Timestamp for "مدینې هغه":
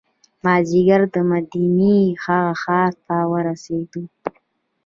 1.29-2.53